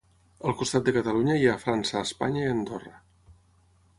Al 0.51 0.55
costat 0.61 0.85
de 0.87 0.93
Catalunya 0.95 1.35
hi 1.41 1.45
ha 1.51 1.59
França, 1.65 2.03
Espanya 2.09 2.45
i 2.47 2.49
Andorra. 2.57 2.95